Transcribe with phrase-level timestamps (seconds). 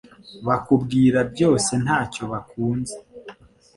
[0.47, 2.95] bakubwira byose nta cyo bakunze